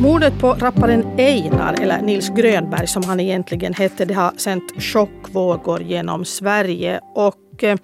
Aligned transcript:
Mordet 0.00 0.40
på 0.40 0.52
rapparen 0.52 1.18
Einar, 1.18 1.74
eller 1.80 2.02
Nils 2.02 2.28
Grönberg 2.28 2.86
som 2.86 3.04
han 3.04 3.20
egentligen 3.20 3.74
hette, 3.74 4.04
det 4.04 4.14
har 4.14 4.32
sänt 4.36 4.82
chockvågor 4.82 5.82
genom 5.82 6.24
Sverige. 6.24 7.00
Och 7.14 7.64
eh, 7.64 7.76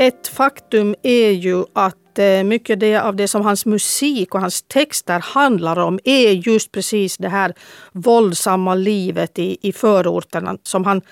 ett 0.00 0.28
faktum 0.28 0.94
är 1.02 1.30
ju 1.30 1.64
att 1.72 2.18
eh, 2.18 2.44
mycket 2.44 3.02
av 3.02 3.16
det 3.16 3.28
som 3.28 3.42
hans 3.42 3.66
musik 3.66 4.34
och 4.34 4.40
hans 4.40 4.62
texter 4.62 5.18
handlar 5.18 5.78
om 5.78 5.98
är 6.04 6.30
just 6.30 6.72
precis 6.72 7.16
det 7.16 7.28
här 7.28 7.54
våldsamma 7.92 8.74
livet 8.74 9.38
i, 9.38 9.58
i 9.62 9.72
förorterna 9.72 10.56
som 10.62 10.84
han 10.84 11.02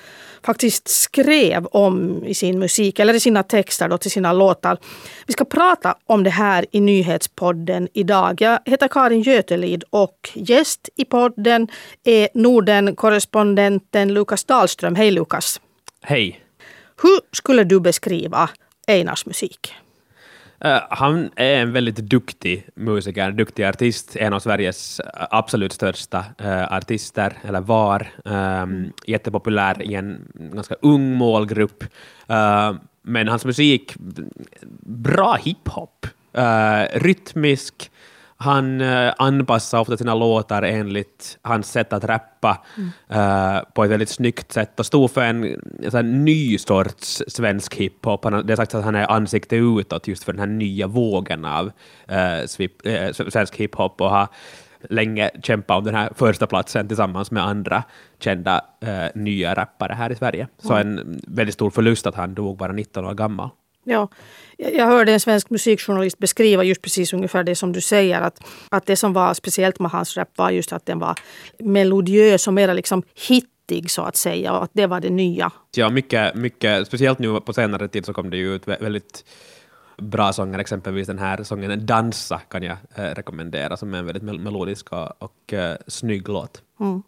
faktiskt 0.42 0.88
skrev 0.88 1.66
om 1.66 2.24
i 2.24 2.34
sin 2.34 2.58
musik 2.58 2.98
eller 2.98 3.14
i 3.14 3.20
sina 3.20 3.42
texter 3.42 3.88
då, 3.88 3.98
till 3.98 4.10
sina 4.10 4.32
låtar. 4.32 4.78
Vi 5.26 5.32
ska 5.32 5.44
prata 5.44 5.96
om 6.06 6.24
det 6.24 6.30
här 6.30 6.66
i 6.70 6.80
Nyhetspodden 6.80 7.88
idag. 7.94 8.40
Jag 8.40 8.58
heter 8.64 8.88
Karin 8.88 9.22
Götelid 9.22 9.84
och 9.90 10.30
gäst 10.34 10.88
i 10.96 11.04
podden 11.04 11.68
är 12.04 12.28
Norden-korrespondenten 12.34 14.14
Lukas 14.14 14.44
Dahlström. 14.44 14.94
Hej 14.94 15.10
Lukas! 15.10 15.60
Hej! 16.02 16.40
Hur 17.02 17.20
skulle 17.32 17.64
du 17.64 17.80
beskriva 17.80 18.50
Einars 18.88 19.26
musik? 19.26 19.74
Uh, 20.64 20.80
han 20.90 21.30
är 21.36 21.60
en 21.62 21.72
väldigt 21.72 21.96
duktig 21.96 22.66
musiker, 22.74 23.30
duktig 23.30 23.64
artist, 23.64 24.16
en 24.16 24.32
av 24.32 24.40
Sveriges 24.40 25.00
äh, 25.00 25.26
absolut 25.30 25.72
största 25.72 26.24
uh, 26.40 26.72
artister, 26.72 27.38
eller 27.42 27.60
var. 27.60 28.08
Um, 28.24 28.92
jättepopulär 29.06 29.82
i 29.82 29.94
en 29.94 30.32
ganska 30.34 30.74
ung 30.82 31.14
målgrupp. 31.14 31.84
Uh, 32.30 32.74
men 33.02 33.28
hans 33.28 33.44
musik, 33.44 33.94
bra 34.80 35.38
hiphop, 35.44 36.06
rytmisk, 36.92 37.90
han 38.40 38.80
uh, 38.80 39.12
anpassar 39.18 39.80
ofta 39.80 39.96
sina 39.96 40.14
låtar 40.14 40.62
enligt 40.62 41.38
hans 41.42 41.70
sätt 41.70 41.92
att 41.92 42.04
rappa 42.04 42.64
mm. 42.76 42.88
uh, 43.20 43.62
på 43.74 43.84
ett 43.84 43.90
väldigt 43.90 44.08
snyggt 44.08 44.52
sätt 44.52 44.80
och 44.80 44.86
stod 44.86 45.10
för 45.10 45.20
en, 45.20 45.60
en 45.92 46.24
ny 46.24 46.58
sorts 46.58 47.22
svensk 47.28 47.74
hiphop. 47.74 48.24
Han, 48.24 48.46
det 48.46 48.52
är 48.52 48.56
sagt 48.56 48.74
att 48.74 48.84
han 48.84 48.94
är 48.94 49.10
ansikte 49.10 49.56
utåt 49.56 50.08
just 50.08 50.24
för 50.24 50.32
den 50.32 50.40
här 50.40 50.46
nya 50.46 50.86
vågen 50.86 51.44
av 51.44 51.66
uh, 51.66 52.46
svip, 52.46 52.72
svensk 53.12 53.56
hiphop 53.56 54.00
och 54.00 54.10
har 54.10 54.28
länge 54.90 55.30
kämpat 55.42 55.78
om 55.78 55.84
den 55.84 55.94
här 55.94 56.10
första 56.14 56.46
platsen 56.46 56.88
tillsammans 56.88 57.30
med 57.30 57.46
andra 57.46 57.82
kända 58.18 58.64
nya 59.14 59.54
rappare 59.54 59.92
här 59.92 60.12
i 60.12 60.14
Sverige. 60.14 60.48
Så 60.58 60.74
mm. 60.74 60.98
en 60.98 61.20
väldigt 61.26 61.54
stor 61.54 61.70
förlust 61.70 62.06
att 62.06 62.14
han 62.14 62.34
dog 62.34 62.56
bara 62.56 62.72
19 62.72 63.04
år 63.04 63.14
gammal. 63.14 63.50
Ja, 63.88 64.08
jag 64.56 64.86
hörde 64.86 65.12
en 65.12 65.20
svensk 65.20 65.50
musikjournalist 65.50 66.18
beskriva 66.18 66.64
just 66.64 66.82
precis 66.82 67.12
ungefär 67.12 67.44
det 67.44 67.54
som 67.54 67.72
du 67.72 67.80
säger. 67.80 68.20
Att, 68.20 68.40
att 68.68 68.86
det 68.86 68.96
som 68.96 69.12
var 69.12 69.34
speciellt 69.34 69.80
med 69.80 69.90
hans 69.90 70.16
rap 70.16 70.28
var 70.36 70.50
just 70.50 70.72
att 70.72 70.86
den 70.86 70.98
var 70.98 71.14
melodiös 71.58 72.46
och 72.46 72.54
mer 72.54 72.74
liksom 72.74 73.02
hittig 73.28 73.90
så 73.90 74.02
att 74.02 74.16
säga. 74.16 74.52
Och 74.52 74.64
att 74.64 74.70
det 74.72 74.86
var 74.86 75.00
det 75.00 75.10
nya. 75.10 75.50
Ja, 75.76 75.90
mycket, 75.90 76.34
mycket, 76.34 76.86
speciellt 76.86 77.18
nu 77.18 77.40
på 77.40 77.52
senare 77.52 77.88
tid 77.88 78.06
så 78.06 78.12
kom 78.12 78.30
det 78.30 78.36
ju 78.36 78.54
ut 78.54 78.68
väldigt 78.68 79.24
bra 79.96 80.32
sånger, 80.32 80.58
exempelvis 80.58 81.06
den 81.06 81.18
här 81.18 81.42
sången 81.42 81.86
Dansa 81.86 82.40
kan 82.50 82.62
jag 82.62 82.76
eh, 82.94 83.02
rekommendera 83.02 83.76
som 83.76 83.94
är 83.94 83.98
en 83.98 84.06
väldigt 84.06 84.22
melodisk 84.22 84.92
och, 84.92 85.22
och 85.22 85.52
eh, 85.52 85.76
snygg 85.86 86.28
låt. 86.28 86.62
Mm. 86.80 87.02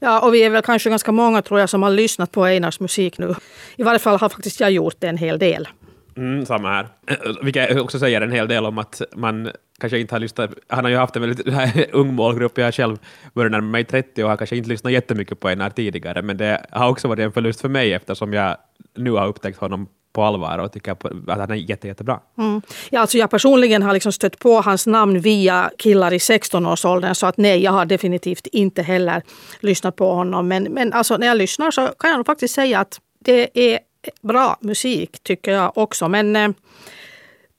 Ja, 0.00 0.20
och 0.20 0.34
vi 0.34 0.42
är 0.42 0.50
väl 0.50 0.62
kanske 0.62 0.90
ganska 0.90 1.12
många 1.12 1.42
tror 1.42 1.60
jag 1.60 1.70
som 1.70 1.82
har 1.82 1.90
lyssnat 1.90 2.32
på 2.32 2.44
Einars 2.44 2.80
musik 2.80 3.18
nu. 3.18 3.34
I 3.76 3.82
varje 3.82 3.98
fall 3.98 4.18
har 4.18 4.28
faktiskt 4.28 4.60
jag 4.60 4.70
gjort 4.70 4.96
det 4.98 5.08
en 5.08 5.18
hel 5.18 5.38
del. 5.38 5.68
Mm, 6.16 6.46
samma 6.46 6.68
här. 6.68 6.88
Vilket 7.42 7.80
också 7.80 7.98
säger 7.98 8.20
en 8.20 8.32
hel 8.32 8.48
del 8.48 8.66
om 8.66 8.78
att 8.78 9.02
man 9.16 9.50
kanske 9.78 9.98
inte 9.98 10.14
har 10.14 10.20
lyssnat. 10.20 10.50
Han 10.68 10.84
har 10.84 10.90
ju 10.90 10.96
haft 10.96 11.16
en 11.16 11.22
väldigt 11.22 11.46
ung 11.92 12.14
målgrupp. 12.14 12.58
Jag 12.58 12.74
själv 12.74 12.96
börjar 13.34 13.50
närma 13.50 13.66
mig 13.66 13.84
30 13.84 14.24
och 14.24 14.30
har 14.30 14.36
kanske 14.36 14.56
inte 14.56 14.68
lyssnat 14.68 14.92
jättemycket 14.92 15.40
på 15.40 15.48
Einar 15.48 15.70
tidigare, 15.70 16.22
men 16.22 16.36
det 16.36 16.66
har 16.70 16.88
också 16.88 17.08
varit 17.08 17.20
en 17.20 17.32
förlust 17.32 17.60
för 17.60 17.68
mig 17.68 17.92
eftersom 17.92 18.32
jag 18.32 18.56
nu 18.96 19.10
har 19.10 19.26
upptäckt 19.26 19.58
honom 19.58 19.88
på 20.12 20.22
allvar 20.22 20.58
och 20.58 20.72
tycker 20.72 20.92
att 20.92 21.38
han 21.38 21.50
är 21.50 21.54
jätte, 21.54 21.88
jättebra. 21.88 22.20
Mm. 22.38 22.62
Ja, 22.90 23.00
alltså 23.00 23.18
jag 23.18 23.30
personligen 23.30 23.82
har 23.82 23.92
liksom 23.92 24.12
stött 24.12 24.38
på 24.38 24.60
hans 24.60 24.86
namn 24.86 25.20
via 25.20 25.70
killar 25.78 26.12
i 26.12 26.18
16-årsåldern 26.18 27.14
så 27.14 27.26
att 27.26 27.36
nej, 27.36 27.62
jag 27.62 27.72
har 27.72 27.84
definitivt 27.84 28.46
inte 28.46 28.82
heller 28.82 29.22
lyssnat 29.60 29.96
på 29.96 30.12
honom. 30.12 30.48
Men, 30.48 30.62
men 30.62 30.92
alltså, 30.92 31.16
när 31.16 31.26
jag 31.26 31.36
lyssnar 31.36 31.70
så 31.70 31.86
kan 31.98 32.10
jag 32.10 32.16
nog 32.16 32.26
faktiskt 32.26 32.54
säga 32.54 32.80
att 32.80 33.00
det 33.24 33.74
är 33.74 33.78
bra 34.22 34.56
musik 34.60 35.22
tycker 35.22 35.52
jag 35.52 35.78
också. 35.78 36.08
Men 36.08 36.36
eh, 36.36 36.48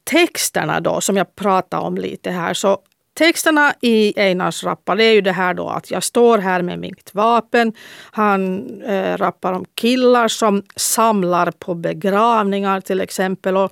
texterna 0.03 0.80
då 0.80 1.02
som 1.02 1.18
jag 1.18 1.35
pratade 1.35 1.84
om 1.84 1.96
lite 1.96 2.31
här. 2.31 2.53
Så 2.53 2.80
Texterna 3.18 3.74
i 3.81 4.19
Einars 4.19 4.63
rappar 4.63 4.96
det 4.96 5.03
är 5.03 5.13
ju 5.13 5.22
det 5.22 5.31
här 5.31 5.53
då 5.53 5.69
att 5.69 5.91
jag 5.91 6.03
står 6.03 6.38
här 6.38 6.62
med 6.62 6.80
mitt 6.80 7.13
vapen. 7.13 7.74
Han 8.12 8.68
eh, 8.81 9.18
rappar 9.18 9.53
om 9.53 9.66
killar 9.75 10.28
som 10.28 10.63
samlar 10.75 11.52
på 11.52 11.74
begravningar 11.75 12.81
till 12.81 13.02
exempel. 13.02 13.58
Och 13.58 13.72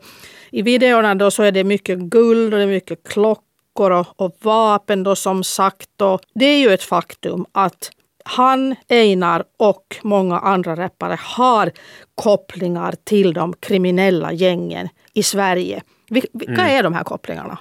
I 0.51 0.61
videorna 0.61 1.15
då 1.15 1.31
så 1.31 1.43
är 1.43 1.51
det 1.51 1.63
mycket 1.63 1.99
guld 1.99 2.53
och 2.53 2.59
det 2.59 2.63
är 2.63 2.67
mycket 2.67 3.07
klockor 3.07 3.91
och, 3.91 4.07
och 4.15 4.35
vapen 4.41 5.03
då 5.03 5.15
som 5.15 5.43
sagt. 5.43 6.01
Och 6.01 6.21
det 6.35 6.45
är 6.45 6.59
ju 6.59 6.73
ett 6.73 6.83
faktum 6.83 7.45
att 7.51 7.91
han, 8.27 8.75
Einar 8.89 9.43
och 9.57 9.95
många 10.03 10.39
andra 10.39 10.75
rappare 10.75 11.17
har 11.21 11.71
kopplingar 12.15 12.93
till 13.03 13.33
de 13.33 13.53
kriminella 13.53 14.33
gängen 14.33 14.89
i 15.13 15.23
Sverige. 15.23 15.83
Vilka 16.09 16.61
mm. 16.61 16.77
är 16.77 16.83
de 16.83 16.93
här 16.93 17.03
kopplingarna? 17.03 17.57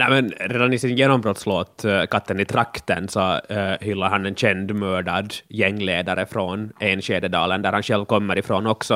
Nej, 0.00 0.10
men 0.10 0.32
redan 0.40 0.72
i 0.72 0.78
sin 0.78 0.96
genombrottslåt 0.96 1.84
uh, 1.84 2.06
Katten 2.06 2.40
i 2.40 2.44
trakten 2.44 3.08
så 3.08 3.20
uh, 3.20 3.74
hyllar 3.80 4.10
han 4.10 4.26
en 4.26 4.34
känd 4.34 4.74
mördad 4.74 5.34
gängledare 5.48 6.26
från 6.26 6.72
Enskededalen, 6.80 7.62
där 7.62 7.72
han 7.72 7.82
själv 7.82 8.04
kommer 8.04 8.38
ifrån 8.38 8.66
också. 8.66 8.94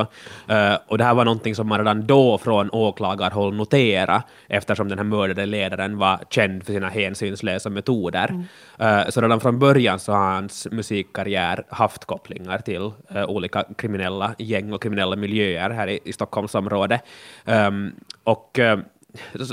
Uh, 0.50 0.76
och 0.88 0.98
det 0.98 1.04
här 1.04 1.14
var 1.14 1.24
någonting 1.24 1.54
som 1.54 1.68
man 1.68 1.78
redan 1.78 2.06
då 2.06 2.38
från 2.38 2.70
åklagarhåll 2.70 3.54
notera 3.54 4.22
eftersom 4.48 4.88
den 4.88 4.98
här 4.98 5.04
mördade 5.04 5.46
ledaren 5.46 5.98
var 5.98 6.18
känd 6.30 6.64
för 6.64 6.72
sina 6.72 6.88
hänsynslösa 6.88 7.70
metoder. 7.70 8.28
Mm. 8.28 9.00
Uh, 9.00 9.10
så 9.10 9.20
redan 9.20 9.40
från 9.40 9.58
början 9.58 9.98
så 9.98 10.12
har 10.12 10.34
hans 10.34 10.68
musikkarriär 10.70 11.64
haft 11.68 12.04
kopplingar 12.04 12.58
till 12.58 12.90
olika 13.28 13.64
kriminella 13.76 14.34
gäng 14.38 14.72
och 14.72 14.82
kriminella 14.82 15.16
miljöer 15.16 15.70
här 15.70 15.88
i, 15.88 16.00
i 16.04 16.12
Stockholmsområdet. 16.12 17.00
Um, 17.44 17.92
och 18.24 18.58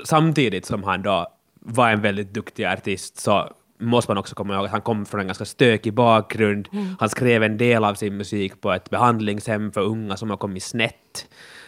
samtidigt 0.04 0.66
som 0.66 0.84
han 0.84 1.02
då 1.02 1.28
var 1.62 1.90
en 1.90 2.02
väldigt 2.02 2.34
duktig 2.34 2.66
artist 2.66 3.20
så 3.20 3.50
måste 3.80 4.12
man 4.12 4.18
också 4.18 4.36
komma 4.36 4.56
ihåg 4.56 4.66
att 4.66 4.72
han 4.72 4.82
kom 4.82 5.06
från 5.06 5.22
en 5.22 5.28
ganska 5.28 5.46
stökig 5.46 5.94
bakgrund. 5.94 6.68
Mm. 6.74 6.96
Han 7.00 7.10
skrev 7.10 7.44
en 7.44 7.58
del 7.58 7.84
av 7.84 7.96
sin 7.96 8.18
musik 8.18 8.62
på 8.62 8.72
ett 8.72 8.90
behandlingshem 8.90 9.72
för 9.72 9.82
unga 9.82 10.18
som 10.18 10.30
har 10.30 10.38
kommit 10.38 10.64
snett. 10.64 11.28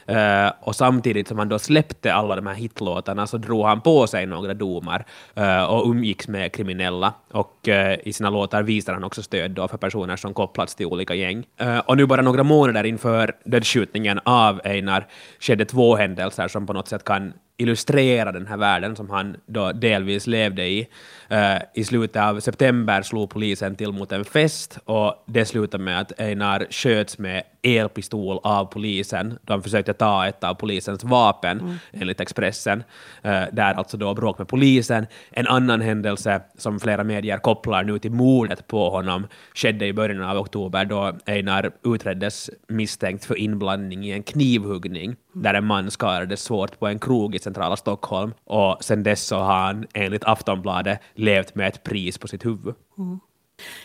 Uh, 0.09 0.51
och 0.61 0.75
samtidigt 0.75 1.27
som 1.27 1.39
han 1.39 1.49
då 1.49 1.59
släppte 1.59 2.13
alla 2.13 2.35
de 2.35 2.47
här 2.47 2.53
hitlåtarna 2.53 3.27
så 3.27 3.37
drog 3.37 3.65
han 3.65 3.81
på 3.81 4.07
sig 4.07 4.25
några 4.25 4.53
domar 4.53 5.05
uh, 5.37 5.63
och 5.63 5.89
umgicks 5.89 6.27
med 6.27 6.51
kriminella. 6.51 7.13
Och 7.31 7.67
uh, 7.67 8.07
i 8.07 8.13
sina 8.13 8.29
låtar 8.29 8.63
visar 8.63 8.93
han 8.93 9.03
också 9.03 9.23
stöd 9.23 9.51
då 9.51 9.67
för 9.67 9.77
personer 9.77 10.15
som 10.15 10.33
kopplats 10.33 10.75
till 10.75 10.85
olika 10.85 11.15
gäng. 11.15 11.45
och 11.85 11.97
nu 11.97 12.05
bara 12.05 12.21
några 12.21 12.43
månader 12.43 12.83
inför 12.83 13.35
dödsskjutningen 13.45 14.19
av 14.23 14.61
Einar 14.63 15.07
skedde 15.39 15.65
två 15.65 15.95
händelser 15.95 16.47
som 16.47 16.67
på 16.67 16.73
något 16.73 16.87
sätt 16.87 17.03
kan 17.03 17.33
illustrera 17.57 18.31
den 18.31 18.47
här 18.47 18.57
världen 18.57 18.95
som 18.95 19.09
han 19.09 19.37
då 19.45 19.71
delvis 19.71 20.27
levde 20.27 20.65
i. 20.65 20.87
Uh, 21.31 21.61
I 21.73 21.83
slutet 21.83 22.21
av 22.21 22.39
september 22.39 23.01
slog 23.01 23.29
polisen 23.29 23.75
till 23.75 23.91
mot 23.91 24.11
en 24.11 24.25
fest 24.25 24.77
och 24.85 25.23
det 25.27 25.45
slutade 25.45 25.83
med 25.83 25.99
att 25.99 26.19
Einar 26.19 26.67
sköts 26.69 27.17
med 27.17 27.43
elpistol 27.63 28.39
av 28.43 28.65
polisen. 28.65 29.39
De 29.41 29.63
försökte 29.63 29.93
ta 29.93 30.27
ett 30.27 30.43
av 30.43 30.53
polisens 30.53 31.03
vapen, 31.03 31.59
mm. 31.59 31.75
enligt 31.91 32.19
Expressen. 32.19 32.83
Uh, 33.25 33.43
där 33.51 33.73
alltså 33.73 33.97
då 33.97 34.13
bråk 34.13 34.37
med 34.37 34.47
polisen. 34.47 35.05
En 35.31 35.47
annan 35.47 35.81
händelse 35.81 36.41
som 36.57 36.79
flera 36.79 37.03
medier 37.03 37.37
kopplar 37.37 37.83
nu 37.83 37.99
till 37.99 38.11
mordet 38.11 38.67
på 38.67 38.89
honom 38.89 39.27
skedde 39.53 39.85
i 39.85 39.93
början 39.93 40.23
av 40.23 40.37
oktober 40.37 40.85
då 40.85 41.13
Einar 41.25 41.71
utreddes 41.83 42.49
misstänkt 42.67 43.25
för 43.25 43.37
inblandning 43.37 44.05
i 44.05 44.11
en 44.11 44.23
knivhuggning 44.23 45.15
där 45.33 45.53
en 45.53 45.65
man 45.65 45.91
skadades 45.91 46.43
svårt 46.43 46.79
på 46.79 46.87
en 46.87 46.99
krog 46.99 47.35
i 47.35 47.39
centrala 47.39 47.75
Stockholm. 47.75 48.33
Och 48.43 48.83
sen 48.83 49.03
dess 49.03 49.23
så 49.23 49.37
har 49.37 49.59
han 49.59 49.85
enligt 49.93 50.23
Aftonbladet 50.23 50.99
levt 51.13 51.55
med 51.55 51.67
ett 51.67 51.83
pris 51.83 52.17
på 52.17 52.27
sitt 52.27 52.45
huvud. 52.45 52.75
Mm. 52.97 53.19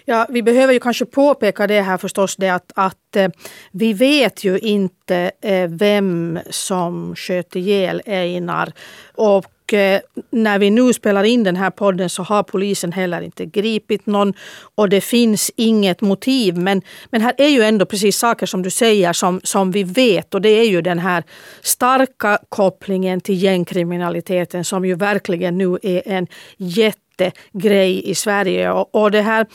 Ja, 0.05 0.27
vi 0.29 0.43
behöver 0.43 0.73
ju 0.73 0.81
kanske 0.81 1.05
påpeka 1.05 1.67
det 1.67 1.81
här 1.81 1.99
förstås, 1.99 2.37
det 2.37 2.49
att, 2.49 2.73
att 2.75 3.17
eh, 3.17 3.29
vi 3.73 3.93
vet 3.93 4.45
ju 4.45 4.59
inte 4.59 5.31
eh, 5.41 5.69
vem 5.69 6.39
som 6.51 7.17
sköt 7.17 7.57
ihjäl 7.57 8.03
Einar. 8.07 8.73
Och 9.15 9.45
och 9.69 9.75
eh, 9.75 10.01
när 10.31 10.59
vi 10.59 10.71
nu 10.71 10.93
spelar 10.93 11.25
in 11.25 11.45
den 11.45 11.57
här 11.57 11.71
podden 11.71 12.11
så 12.11 12.23
har 12.23 12.43
polisen 12.43 12.93
heller 12.93 13.21
inte 13.21 13.47
gripit 13.47 14.07
någon 14.07 14.35
och 14.75 14.89
det 14.89 15.01
finns 15.01 15.51
inget 15.57 16.01
motiv. 16.01 16.59
Men, 16.59 16.83
men 17.11 17.21
här 17.21 17.35
är 17.39 17.49
ju 17.49 17.63
ändå 17.63 17.87
precis 17.87 18.19
saker 18.19 18.47
som 18.47 18.63
du 18.63 18.71
säger 18.71 19.13
som, 19.13 19.41
som 19.45 19.71
vi 19.71 19.83
vet 19.85 20.35
och 20.35 20.41
det 20.41 20.49
är 20.49 20.65
ju 20.65 20.83
den 20.83 20.99
här 20.99 21.25
starka 21.63 22.39
kopplingen 22.49 23.21
till 23.21 23.43
gängkriminaliteten 23.43 24.65
som 24.65 24.85
ju 24.85 24.95
verkligen 24.95 25.59
nu 25.59 25.79
är 25.83 26.03
en 26.07 26.27
jättegrej 26.57 28.11
i 28.11 28.15
Sverige. 28.15 28.71
Och, 28.71 28.95
och 28.95 29.11
det 29.11 29.23
här 29.23 29.47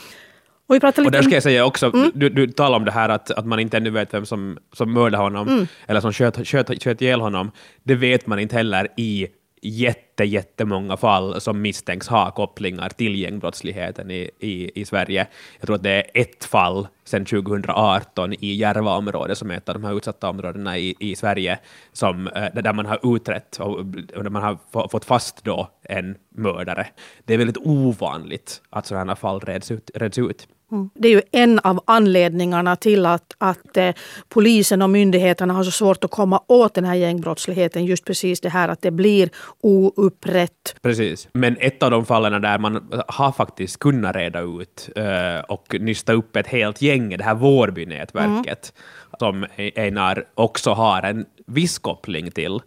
och, 0.67 0.75
vi 0.75 0.79
pratar 0.79 1.01
lite 1.01 1.07
och 1.07 1.11
där 1.11 1.21
ska 1.21 1.33
jag 1.33 1.43
säga 1.43 1.65
också, 1.65 1.93
mm. 1.93 2.11
du, 2.15 2.29
du 2.29 2.47
talar 2.47 2.77
om 2.77 2.85
det 2.85 2.91
här 2.91 3.09
att, 3.09 3.31
att 3.31 3.45
man 3.45 3.59
inte 3.59 3.77
ännu 3.77 3.89
vet 3.89 4.13
vem 4.13 4.25
som, 4.25 4.57
som 4.73 4.93
mördade 4.93 5.23
honom, 5.23 5.47
mm. 5.47 5.67
eller 5.87 6.01
som 6.01 6.13
sköt, 6.13 6.47
sköt, 6.47 6.83
sköt 6.83 7.01
ihjäl 7.01 7.21
honom. 7.21 7.51
Det 7.83 7.95
vet 7.95 8.27
man 8.27 8.39
inte 8.39 8.55
heller 8.55 8.87
i 8.97 9.27
jätte, 9.63 10.23
jättemånga 10.23 10.97
fall 10.97 11.41
som 11.41 11.61
misstänks 11.61 12.07
ha 12.07 12.31
kopplingar 12.31 12.89
till 12.89 13.15
gängbrottsligheten 13.15 14.11
i, 14.11 14.29
i, 14.39 14.81
i 14.81 14.85
Sverige. 14.85 15.27
Jag 15.59 15.67
tror 15.67 15.75
att 15.75 15.83
det 15.83 15.91
är 15.91 16.21
ett 16.21 16.45
fall 16.45 16.87
sedan 17.03 17.25
2018 17.25 18.33
i 18.33 18.53
Järvaområdet, 18.53 19.37
som 19.37 19.51
är 19.51 19.57
ett 19.57 19.69
av 19.69 19.75
de 19.75 19.83
här 19.83 19.97
utsatta 19.97 20.29
områdena 20.29 20.77
i, 20.77 20.95
i 20.99 21.15
Sverige, 21.15 21.59
som, 21.91 22.27
eh, 22.27 22.53
där 22.53 22.73
man 22.73 22.85
har 22.85 23.15
utrett 23.15 23.57
och 23.59 23.85
där 23.85 24.29
man 24.29 24.43
har 24.43 24.87
fått 24.87 25.05
fast 25.05 25.43
då 25.43 25.69
en 25.83 26.15
mördare. 26.29 26.87
Det 27.25 27.33
är 27.33 27.37
väldigt 27.37 27.57
ovanligt 27.57 28.61
att 28.69 28.85
sådana 28.85 29.15
fall 29.15 29.39
reds 29.39 29.71
ut. 29.71 29.91
Reds 29.95 30.17
ut. 30.17 30.47
Mm. 30.73 30.89
Det 30.93 31.07
är 31.07 31.11
ju 31.11 31.21
en 31.31 31.59
av 31.59 31.79
anledningarna 31.85 32.75
till 32.75 33.05
att, 33.05 33.35
att 33.37 33.77
eh, 33.77 33.91
polisen 34.29 34.81
och 34.81 34.89
myndigheterna 34.89 35.53
har 35.53 35.63
så 35.63 35.71
svårt 35.71 36.03
att 36.03 36.11
komma 36.11 36.41
åt 36.47 36.73
den 36.73 36.85
här 36.85 36.95
gängbrottsligheten. 36.95 37.85
Just 37.85 38.05
precis 38.05 38.41
det 38.41 38.49
här 38.49 38.69
att 38.69 38.81
det 38.81 38.91
blir 38.91 39.29
oupprätt. 39.61 40.75
Precis. 40.81 41.27
Men 41.33 41.57
ett 41.59 41.83
av 41.83 41.91
de 41.91 42.05
fallen 42.05 42.41
där 42.41 42.59
man 42.59 42.91
har 43.07 43.31
faktiskt 43.31 43.79
kunnat 43.79 44.15
reda 44.15 44.41
ut 44.41 44.89
eh, 44.95 45.39
och 45.47 45.75
nysta 45.79 46.13
upp 46.13 46.35
ett 46.35 46.47
helt 46.47 46.81
gäng, 46.81 47.17
det 47.17 47.23
här 47.23 47.35
Vårbynätverket, 47.35 48.73
mm. 48.75 49.19
som 49.19 49.45
Einar 49.75 50.25
också 50.35 50.71
har 50.71 51.01
en 51.03 51.25
viss 51.47 51.79
koppling 51.79 52.31
till. 52.31 52.59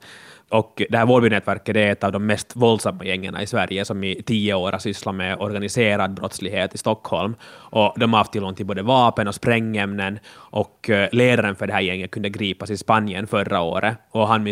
Och 0.48 0.82
det 0.90 0.98
här 0.98 1.06
Vårbynätverket 1.06 1.76
är 1.76 1.92
ett 1.92 2.04
av 2.04 2.12
de 2.12 2.26
mest 2.26 2.56
våldsamma 2.56 3.04
gängen 3.04 3.40
i 3.40 3.46
Sverige 3.46 3.84
som 3.84 4.04
i 4.04 4.22
tio 4.22 4.54
år 4.54 4.72
har 4.72 4.78
sysslat 4.78 5.14
med 5.14 5.38
organiserad 5.38 6.14
brottslighet 6.14 6.74
i 6.74 6.78
Stockholm. 6.78 7.34
Och 7.46 7.94
de 7.96 8.12
har 8.12 8.18
haft 8.18 8.32
tillgång 8.32 8.54
till 8.54 8.66
både 8.66 8.82
vapen 8.82 9.28
och 9.28 9.34
sprängämnen 9.34 10.18
och 10.34 10.90
eh, 10.90 11.08
ledaren 11.12 11.56
för 11.56 11.66
det 11.66 11.72
här 11.72 11.80
gänget 11.80 12.10
kunde 12.10 12.28
gripas 12.28 12.70
i 12.70 12.76
Spanien 12.76 13.26
förra 13.26 13.60
året 13.60 13.98
och 14.10 14.28
han 14.28 14.42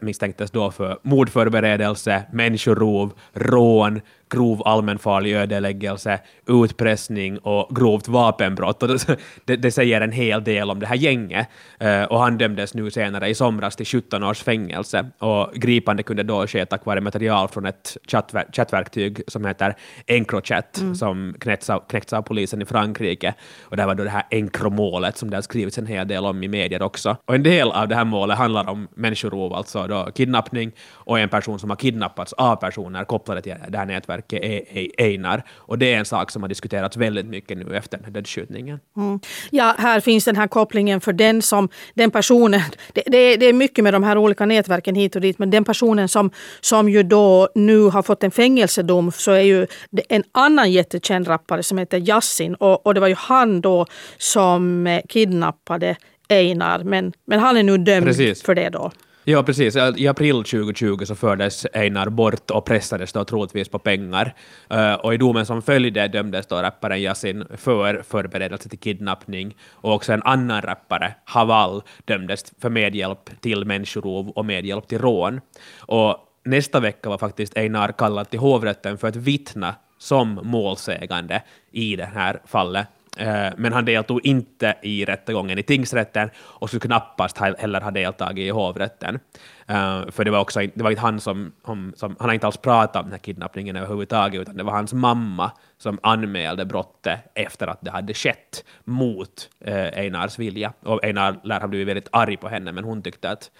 misstänktes 0.00 0.50
då 0.50 0.70
för 0.70 0.98
mordförberedelse, 1.02 2.22
människorov, 2.32 3.12
rån, 3.32 4.00
grov 4.28 4.62
allmänfarlig 4.64 5.32
ödeläggelse, 5.32 6.20
utpressning 6.46 7.38
och 7.38 7.76
grovt 7.76 8.08
vapenbrott. 8.08 8.82
Och 8.82 8.88
det, 9.44 9.56
det, 9.56 9.70
säger 9.70 10.00
en 10.00 10.12
hel 10.12 10.44
del 10.44 10.70
om 10.70 10.80
det 10.80 10.86
här 10.86 10.96
gänget. 10.96 11.48
Uh, 11.82 12.02
och 12.02 12.18
han 12.18 12.38
dömdes 12.38 12.74
nu 12.74 12.90
senare 12.90 13.28
i 13.28 13.34
somras 13.34 13.76
till 13.76 13.86
17 13.86 14.22
års 14.22 14.42
fängelse. 14.42 15.10
Och 15.18 15.54
gripande 15.54 16.02
kunde 16.02 16.22
då 16.22 16.46
ske 16.46 16.66
tack 16.66 16.84
vare 16.86 17.00
material 17.00 17.48
från 17.48 17.66
ett 17.66 17.96
chattver 18.08 18.44
chattverktyg 18.52 19.22
som 19.28 19.44
heter 19.44 19.74
Encrochat, 20.06 20.78
mm. 20.78 20.94
som 20.94 21.34
knäckts 21.40 21.70
av, 21.70 21.82
knäckts 21.88 22.12
av 22.12 22.22
polisen 22.22 22.62
i 22.62 22.64
Frankrike. 22.64 23.34
Och 23.62 23.76
det 23.76 23.86
var 23.86 23.94
då 23.94 24.04
det 24.04 24.10
här 24.10 24.26
Encromålet 24.30 25.16
som 25.16 25.30
det 25.30 25.36
har 25.36 25.42
skrivits 25.42 25.78
en 25.78 25.86
hel 25.86 26.08
del 26.08 26.24
om 26.24 26.42
i 26.42 26.48
medier 26.48 26.82
också. 26.82 27.16
Och 27.24 27.34
en 27.34 27.42
del 27.42 27.70
av 27.70 27.88
det 27.88 27.94
här 27.94 28.04
målet 28.04 28.38
handlar 28.38 28.68
om 28.68 28.88
människorov, 28.94 29.54
alltså 29.54 29.86
då 29.86 30.10
kidnappning, 30.14 30.72
och 30.92 31.18
en 31.18 31.28
person 31.28 31.58
som 31.58 31.70
har 31.70 31.76
kidnappats 31.76 32.32
av 32.32 32.56
personer 32.56 33.04
kopplade 33.04 33.42
till 33.42 33.54
det 33.68 33.78
här 33.78 33.86
nätverket 33.86 34.13
nätverket 34.16 34.94
Einar. 34.98 35.42
Och 35.54 35.78
det 35.78 35.94
är 35.94 35.98
en 35.98 36.04
sak 36.04 36.30
som 36.30 36.42
har 36.42 36.48
diskuterats 36.48 36.96
väldigt 36.96 37.26
mycket 37.26 37.58
nu 37.58 37.76
efter 37.76 37.98
den 37.98 38.04
här 38.04 38.12
dödsskjutningen. 38.12 38.80
Mm. 38.96 39.20
Ja, 39.50 39.74
här 39.78 40.00
finns 40.00 40.24
den 40.24 40.36
här 40.36 40.46
kopplingen 40.46 41.00
för 41.00 41.12
den 41.12 41.42
som, 41.42 41.68
den 41.94 42.10
personen, 42.10 42.60
det, 42.92 43.02
det, 43.06 43.36
det, 43.36 43.46
är 43.46 43.52
mycket 43.52 43.84
med 43.84 43.92
de 43.92 44.02
här 44.02 44.18
olika 44.18 44.46
nätverken 44.46 44.94
hit 44.94 45.16
och 45.16 45.22
dit, 45.22 45.38
men 45.38 45.50
den 45.50 45.64
personen 45.64 46.08
som, 46.08 46.30
som 46.60 46.88
ju 46.88 47.02
då 47.02 47.48
nu 47.54 47.80
har 47.80 48.02
fått 48.02 48.24
en 48.24 48.30
fängelsedom 48.30 49.12
så 49.12 49.30
är 49.30 49.40
ju 49.40 49.66
en 50.08 50.24
annan 50.32 50.72
jättekänd 50.72 51.28
rappare 51.28 51.62
som 51.62 51.78
heter 51.78 51.98
Yassin 51.98 52.54
och, 52.54 52.86
och 52.86 52.94
det 52.94 53.00
var 53.00 53.08
ju 53.08 53.14
han 53.14 53.60
då 53.60 53.86
som 54.18 55.00
kidnappade 55.08 55.96
Einar, 56.28 56.84
men, 56.84 57.12
men 57.26 57.40
han 57.40 57.56
är 57.56 57.62
nu 57.62 57.78
dömd 57.78 58.06
Precis. 58.06 58.42
för 58.42 58.54
det 58.54 58.68
då. 58.68 58.92
Ja, 59.26 59.42
precis. 59.42 59.76
I 59.96 60.08
april 60.08 60.44
2020 60.44 61.04
så 61.04 61.14
fördes 61.14 61.66
Einar 61.72 62.08
bort 62.08 62.50
och 62.50 62.64
pressades 62.64 63.12
då 63.12 63.24
troligtvis 63.24 63.68
på 63.68 63.78
pengar. 63.78 64.34
Uh, 64.72 64.92
och 64.92 65.14
i 65.14 65.16
domen 65.16 65.46
som 65.46 65.62
följde 65.62 66.08
dömdes 66.08 66.46
då 66.46 66.56
rapparen 66.56 67.00
Yasin 67.00 67.44
för 67.56 68.02
förberedelse 68.08 68.68
till 68.68 68.78
kidnappning 68.78 69.56
och 69.70 69.92
också 69.92 70.12
en 70.12 70.22
annan 70.22 70.62
rappare, 70.62 71.14
Haval, 71.24 71.82
dömdes 72.04 72.52
för 72.60 72.70
medhjälp 72.70 73.40
till 73.40 73.64
människorov 73.64 74.28
och 74.28 74.44
medhjälp 74.44 74.88
till 74.88 74.98
rån. 74.98 75.40
Och 75.78 76.16
nästa 76.44 76.80
vecka 76.80 77.08
var 77.08 77.18
faktiskt 77.18 77.56
Einar 77.56 77.92
kallad 77.92 78.30
till 78.30 78.40
hovrätten 78.40 78.98
för 78.98 79.08
att 79.08 79.16
vittna 79.16 79.74
som 79.98 80.40
målsägande 80.42 81.42
i 81.72 81.96
det 81.96 82.10
här 82.14 82.40
fallet. 82.46 82.86
Eh, 83.16 83.52
men 83.56 83.72
han 83.72 83.84
deltog 83.84 84.26
inte 84.26 84.74
i 84.82 85.04
rättegången 85.04 85.58
i 85.58 85.62
tingsrätten 85.62 86.30
och 86.38 86.68
skulle 86.68 86.80
knappast 86.80 87.38
heller 87.38 87.80
ha 87.80 87.90
deltagit 87.90 88.46
i 88.46 88.50
hovrätten. 88.50 89.18
Eh, 89.66 90.10
för 90.10 90.24
det 90.24 90.30
var, 90.30 90.38
också, 90.38 90.60
det 90.74 90.82
var 90.82 90.90
inte 90.90 91.02
han 91.02 91.20
som, 91.20 91.52
som, 91.64 91.92
som, 91.96 92.16
Han 92.18 92.28
har 92.28 92.34
inte 92.34 92.46
alls 92.46 92.56
pratat 92.56 92.96
om 92.96 93.02
den 93.02 93.12
här 93.12 93.18
kidnappningen 93.18 93.76
överhuvudtaget, 93.76 94.40
utan 94.40 94.56
det 94.56 94.62
var 94.62 94.72
hans 94.72 94.92
mamma 94.92 95.50
som 95.78 95.98
anmälde 96.02 96.64
brottet 96.64 97.20
efter 97.34 97.66
att 97.66 97.78
det 97.80 97.90
hade 97.90 98.14
skett 98.14 98.64
mot 98.84 99.50
eh, 99.60 99.98
Einars 99.98 100.38
vilja. 100.38 100.72
Och 100.80 101.04
Einar 101.04 101.40
lär 101.44 101.60
ha 101.60 101.68
blivit 101.68 101.88
väldigt 101.88 102.08
arg 102.12 102.36
på 102.36 102.48
henne, 102.48 102.72
men 102.72 102.84
hon 102.84 103.02
tyckte 103.02 103.30
att 103.30 103.50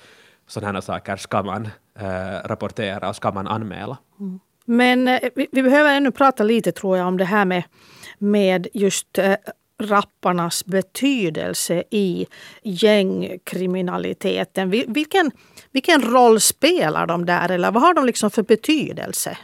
sådana 0.47 0.73
här 0.73 0.81
saker 0.81 1.17
ska 1.17 1.43
man 1.43 1.69
rapportera 2.45 3.09
och 3.09 3.17
ska 3.17 3.33
man 3.33 3.47
anmäla. 3.47 3.97
Mm. 4.21 4.41
Men 4.65 5.05
vi, 5.35 5.49
vi 5.53 5.63
behöver 5.63 5.97
ännu 5.97 6.11
prata 6.11 6.45
lite, 6.45 6.73
tror 6.73 6.99
jag, 6.99 7.09
om 7.09 7.19
det 7.19 7.25
här 7.25 7.45
med 7.45 7.63
med 8.25 8.67
just 8.73 9.19
eh, 9.19 9.35
rapparnas 9.83 10.65
betydelse 10.65 11.83
i 11.91 12.27
gängkriminaliteten. 12.63 14.71
Vilken, 14.71 15.31
vilken 15.73 16.03
roll 16.03 16.41
spelar 16.41 17.07
de 17.07 17.27
där 17.27 17.51
eller 17.51 17.71
vad 17.71 17.83
har 17.83 17.95
de 17.95 18.07
liksom 18.07 18.31
för 18.31 18.43
betydelse? 18.43 19.39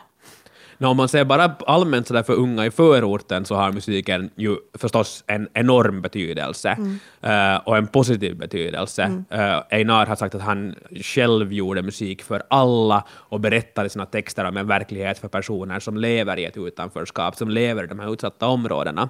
No, 0.81 0.87
om 0.87 0.97
man 0.97 1.09
ser 1.09 1.25
bara 1.25 1.55
allmänt 1.67 2.06
sådär 2.06 2.23
för 2.23 2.32
unga 2.32 2.67
i 2.67 2.71
förorten 2.71 3.44
så 3.44 3.55
har 3.55 3.73
musiken 3.73 4.31
ju 4.37 4.56
förstås 4.79 5.25
en 5.27 5.49
enorm 5.55 6.03
betydelse 6.03 6.69
mm. 6.79 7.55
uh, 7.55 7.61
och 7.65 7.77
en 7.77 7.87
positiv 7.87 8.37
betydelse. 8.37 9.03
Mm. 9.03 9.25
Uh, 9.32 9.62
Einar 9.71 10.06
har 10.06 10.17
sagt 10.17 10.35
att 10.35 10.43
han 10.43 10.75
själv 10.94 11.53
gjorde 11.53 11.82
musik 11.82 12.23
för 12.23 12.43
alla 12.50 13.05
och 13.11 13.41
berättade 13.41 13.88
sina 13.88 14.06
texter 14.06 14.44
om 14.44 14.56
en 14.56 14.67
verklighet 14.67 15.19
för 15.19 15.29
personer 15.29 15.81
som 15.81 15.96
lever 15.96 16.39
i 16.39 16.44
ett 16.44 16.56
utanförskap, 16.56 17.37
som 17.37 17.51
lever 17.51 17.84
i 17.84 17.87
de 17.87 17.99
här 17.99 18.13
utsatta 18.13 18.46
områdena. 18.46 19.03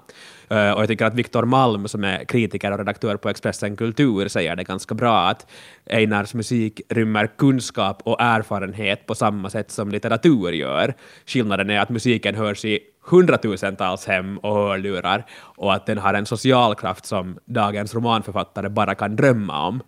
Uh, 0.53 0.71
och 0.71 0.81
jag 0.81 0.89
tycker 0.89 1.05
att 1.05 1.15
Viktor 1.15 1.45
Malm, 1.45 1.89
som 1.89 2.05
är 2.05 2.25
kritiker 2.25 2.73
och 2.73 2.79
redaktör 2.79 3.17
på 3.17 3.29
Expressen 3.29 3.77
Kultur, 3.77 4.29
säger 4.29 4.57
det 4.57 4.65
ganska 4.65 4.95
bra, 4.95 5.29
att 5.29 5.47
Einars 5.91 6.35
musik 6.35 6.81
rymmer 6.89 7.27
kunskap 7.27 8.03
och 8.05 8.21
erfarenhet 8.21 9.07
på 9.07 9.15
samma 9.15 9.51
sätt 9.51 9.71
som 9.71 9.91
litteratur 9.91 10.53
gör. 10.53 10.95
Skillnaden 11.27 11.60
är 11.71 11.81
att 11.81 11.89
musiken 11.89 12.35
hörs 12.35 12.65
i 12.65 12.79
hundratusentals 13.11 14.07
hem 14.07 14.39
och 14.39 14.55
hörlurar 14.55 15.27
och 15.41 15.75
att 15.75 15.87
den 15.87 15.99
har 15.99 16.15
en 16.15 16.27
social 16.27 16.75
kraft 16.75 17.07
som 17.07 17.39
dagens 17.45 17.95
romanförfattare 17.95 18.69
bara 18.69 18.95
kan 18.95 19.17
drömma 19.17 19.67
om. 19.67 19.83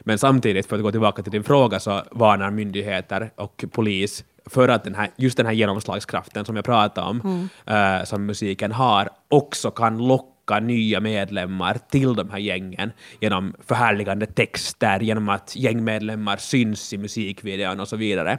Men 0.00 0.18
samtidigt, 0.18 0.66
för 0.66 0.76
att 0.76 0.82
gå 0.82 0.90
tillbaka 0.90 1.22
till 1.22 1.32
din 1.32 1.44
fråga, 1.44 1.80
så 1.80 2.02
varnar 2.10 2.50
myndigheter 2.50 3.30
och 3.36 3.64
polis 3.72 4.24
för 4.46 4.68
att 4.68 4.84
den 4.84 4.94
här, 4.94 5.10
just 5.16 5.36
den 5.36 5.46
här 5.46 5.52
genomslagskraften 5.52 6.44
som 6.44 6.56
jag 6.56 6.64
pratade 6.64 7.06
om, 7.06 7.48
mm. 7.66 7.98
uh, 7.98 8.04
som 8.04 8.26
musiken 8.26 8.72
har, 8.72 9.08
också 9.28 9.70
kan 9.70 10.06
locka 10.06 10.60
nya 10.60 11.00
medlemmar 11.00 11.78
till 11.90 12.14
de 12.14 12.30
här 12.30 12.38
gängen 12.38 12.92
genom 13.20 13.54
förhärligande 13.66 14.26
texter, 14.26 15.00
genom 15.00 15.28
att 15.28 15.56
gängmedlemmar 15.56 16.36
syns 16.36 16.92
i 16.92 16.98
musikvideon 16.98 17.80
och 17.80 17.88
så 17.88 17.96
vidare. 17.96 18.38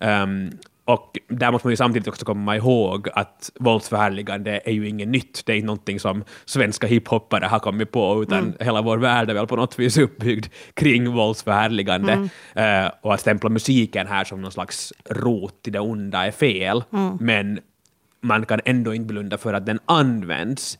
Um, 0.00 0.50
och 0.92 1.18
där 1.28 1.52
måste 1.52 1.66
man 1.66 1.72
ju 1.72 1.76
samtidigt 1.76 2.08
också 2.08 2.24
komma 2.24 2.56
ihåg 2.56 3.08
att 3.14 3.50
våldsförhärligande 3.60 4.60
är 4.64 4.72
ju 4.72 4.88
inget 4.88 5.08
nytt. 5.08 5.42
Det 5.46 5.52
är 5.52 5.56
inte 5.56 5.66
någonting 5.66 6.00
som 6.00 6.24
svenska 6.44 6.86
hiphoppare 6.86 7.44
har 7.46 7.58
kommit 7.58 7.92
på, 7.92 8.22
utan 8.22 8.38
mm. 8.38 8.54
hela 8.60 8.82
vår 8.82 8.98
värld 8.98 9.30
är 9.30 9.34
väl 9.34 9.46
på 9.46 9.56
något 9.56 9.78
vis 9.78 9.98
uppbyggd 9.98 10.46
kring 10.74 11.12
våldsförhärligande. 11.12 12.28
Mm. 12.54 12.84
Uh, 12.84 12.90
och 13.00 13.14
att 13.14 13.20
stämpla 13.20 13.50
musiken 13.50 14.06
här 14.06 14.24
som 14.24 14.42
någon 14.42 14.52
slags 14.52 14.92
rot 15.10 15.62
till 15.62 15.72
det 15.72 15.80
onda 15.80 16.26
är 16.26 16.30
fel, 16.30 16.84
mm. 16.92 17.18
men 17.20 17.60
man 18.20 18.46
kan 18.46 18.60
ändå 18.64 18.94
inte 18.94 19.06
blunda 19.06 19.38
för 19.38 19.54
att 19.54 19.66
den 19.66 19.78
används. 19.86 20.78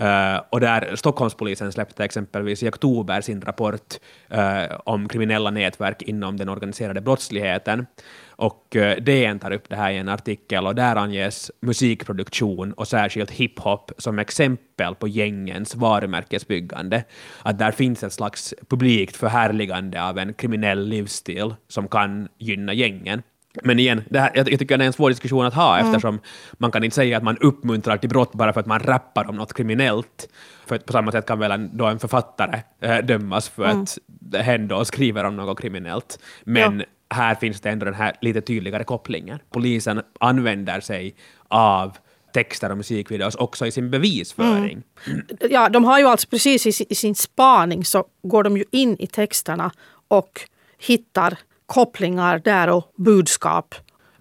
Uh, 0.00 0.40
och 0.50 0.60
där 0.60 0.96
Stockholmspolisen 0.96 1.72
släppte 1.72 2.04
exempelvis 2.04 2.62
i 2.62 2.68
oktober 2.68 3.20
sin 3.20 3.40
rapport 3.40 3.94
uh, 4.34 4.76
om 4.84 5.08
kriminella 5.08 5.50
nätverk 5.50 6.02
inom 6.02 6.36
den 6.36 6.48
organiserade 6.48 7.00
brottsligheten. 7.00 7.86
Och 8.26 8.76
uh, 8.76 8.90
DN 8.90 9.38
tar 9.38 9.50
upp 9.50 9.68
det 9.68 9.76
här 9.76 9.90
i 9.90 9.96
en 9.96 10.08
artikel 10.08 10.66
och 10.66 10.74
där 10.74 10.96
anges 10.96 11.50
musikproduktion 11.60 12.72
och 12.72 12.88
särskilt 12.88 13.30
hiphop 13.30 13.90
som 13.98 14.18
exempel 14.18 14.94
på 14.94 15.08
gängens 15.08 15.74
varumärkesbyggande. 15.74 17.04
Att 17.42 17.58
där 17.58 17.72
finns 17.72 18.02
ett 18.02 18.12
slags 18.12 18.54
publikt 18.68 19.16
förhärligande 19.16 20.02
av 20.02 20.18
en 20.18 20.34
kriminell 20.34 20.88
livsstil 20.88 21.54
som 21.68 21.88
kan 21.88 22.28
gynna 22.38 22.72
gängen. 22.72 23.22
Men 23.62 23.78
igen, 23.78 24.02
det 24.10 24.20
här, 24.20 24.30
jag, 24.34 24.52
jag 24.52 24.58
tycker 24.58 24.78
det 24.78 24.84
är 24.84 24.86
en 24.86 24.92
svår 24.92 25.10
diskussion 25.10 25.46
att 25.46 25.54
ha 25.54 25.78
mm. 25.78 25.86
eftersom 25.86 26.20
man 26.52 26.70
kan 26.70 26.84
inte 26.84 26.94
säga 26.94 27.16
att 27.16 27.22
man 27.22 27.38
uppmuntrar 27.38 27.96
till 27.96 28.08
brott 28.08 28.32
bara 28.32 28.52
för 28.52 28.60
att 28.60 28.66
man 28.66 28.80
rappar 28.80 29.28
om 29.28 29.36
något 29.36 29.52
kriminellt. 29.52 30.28
För 30.66 30.78
på 30.78 30.92
samma 30.92 31.12
sätt 31.12 31.26
kan 31.26 31.38
väl 31.38 31.50
en, 31.50 31.76
då 31.76 31.86
en 31.86 31.98
författare 31.98 32.60
äh, 32.80 32.98
dömas 32.98 33.48
för 33.48 33.64
mm. 33.64 33.82
att 33.82 33.98
hen 34.44 34.68
då 34.68 34.84
skriver 34.84 35.24
om 35.24 35.36
något 35.36 35.60
kriminellt. 35.60 36.18
Men 36.44 36.78
ja. 36.78 37.16
här 37.16 37.34
finns 37.34 37.60
det 37.60 37.70
ändå 37.70 37.84
den 37.84 37.94
här 37.94 38.16
lite 38.20 38.40
tydligare 38.40 38.84
kopplingen. 38.84 39.38
Polisen 39.50 40.02
använder 40.20 40.80
sig 40.80 41.14
av 41.48 41.96
texter 42.34 42.70
och 42.70 42.76
musikvideos 42.76 43.34
också 43.34 43.66
i 43.66 43.70
sin 43.70 43.90
bevisföring. 43.90 44.82
Mm. 45.06 45.26
Ja, 45.50 45.68
de 45.68 45.84
har 45.84 45.98
ju 45.98 46.06
alltså 46.06 46.28
precis 46.28 46.80
i, 46.80 46.86
i 46.88 46.94
sin 46.94 47.14
spaning 47.14 47.84
så 47.84 48.04
går 48.22 48.42
de 48.42 48.56
ju 48.56 48.64
in 48.70 48.96
i 48.98 49.06
texterna 49.06 49.70
och 50.08 50.40
hittar 50.78 51.38
kopplingar 51.66 52.38
där 52.38 52.68
och 52.68 52.92
budskap. 52.96 53.74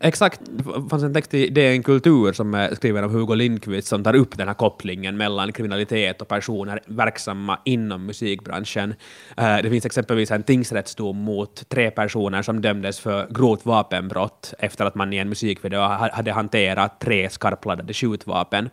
Exakt, 0.06 0.42
det 0.44 0.64
fanns 0.90 1.04
en 1.04 1.14
text 1.14 1.34
i 1.34 1.50
DN 1.50 1.84
Kultur 1.84 2.34
som 2.34 2.54
är 2.54 2.76
skriven 2.76 3.04
av 3.04 3.12
Hugo 3.12 3.36
Lindqvist 3.36 3.88
som 3.88 4.04
tar 4.04 4.16
upp 4.16 4.38
den 4.38 4.48
här 4.48 4.56
kopplingen 4.56 5.18
mellan 5.18 5.52
kriminalitet 5.52 6.22
och 6.22 6.28
personer 6.28 6.82
verksamma 6.86 7.60
inom 7.66 8.06
musikbranschen. 8.06 8.96
Eh, 9.38 9.58
det 9.64 9.70
finns 9.70 9.86
exempelvis 9.86 10.32
en 10.32 10.44
tingsrättsdom 10.44 11.18
mot 11.18 11.70
tre 11.70 11.92
personer 11.92 12.42
som 12.42 12.62
dömdes 12.62 13.00
för 13.00 13.28
grovt 13.30 13.66
vapenbrott 13.66 14.54
efter 14.60 14.86
att 14.86 14.96
man 14.96 15.14
i 15.14 15.18
en 15.18 15.30
musikvideo 15.30 15.80
hade 16.12 16.32
hanterat 16.32 17.00
tre 17.00 17.30
skarpladdade 17.30 17.94
skjutvapen. 17.94 18.70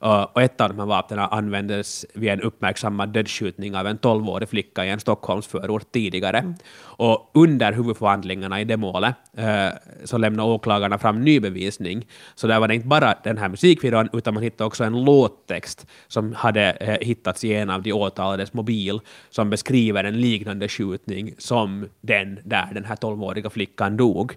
Och 0.00 0.42
ett 0.42 0.60
av 0.60 0.68
de 0.68 0.78
här 0.78 0.86
vapnen 0.86 1.18
användes 1.18 2.06
vid 2.14 2.30
en 2.30 2.40
uppmärksammad 2.40 3.08
dödsskjutning 3.08 3.76
av 3.76 3.86
en 3.86 3.98
tolvårig 3.98 4.48
flicka 4.48 4.84
i 4.84 4.90
en 4.90 5.00
Stockholmsförort 5.00 5.92
tidigare. 5.92 6.38
Mm. 6.38 6.54
Och 6.80 7.30
under 7.34 7.72
huvudförhandlingarna 7.72 8.60
i 8.60 8.64
det 8.64 8.76
målet 8.76 9.14
eh, 9.36 9.68
så 10.04 10.18
lämnade 10.18 10.48
åklagarna 10.74 10.98
fram 10.98 11.20
ny 11.20 11.40
bevisning. 11.40 12.06
Så 12.34 12.46
där 12.46 12.60
var 12.60 12.68
det 12.68 12.74
inte 12.74 12.88
bara 12.88 13.14
den 13.24 13.38
här 13.38 13.48
musikvideon, 13.48 14.08
utan 14.12 14.34
man 14.34 14.42
hittade 14.42 14.66
också 14.66 14.84
en 14.84 15.04
låttext 15.04 15.86
som 16.08 16.32
hade 16.32 16.70
eh, 16.70 17.06
hittats 17.06 17.44
i 17.44 17.54
en 17.54 17.70
av 17.70 17.82
de 17.82 17.92
åtalades 17.92 18.52
mobil, 18.52 19.00
som 19.30 19.50
beskriver 19.50 20.04
en 20.04 20.20
liknande 20.20 20.68
skjutning 20.68 21.34
som 21.38 21.88
den 22.00 22.38
där 22.44 22.70
den 22.74 22.84
här 22.84 22.96
tolvåriga 22.96 23.50
flickan 23.50 23.96
dog. 23.96 24.36